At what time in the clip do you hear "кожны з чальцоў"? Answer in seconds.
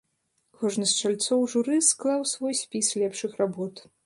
0.61-1.45